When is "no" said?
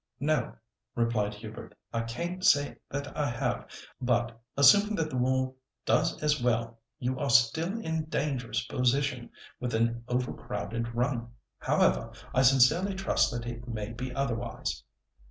0.19-0.55